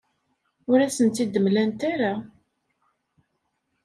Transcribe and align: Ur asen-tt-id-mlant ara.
Ur 0.71 0.79
asen-tt-id-mlant 0.81 1.81
ara. 1.93 2.13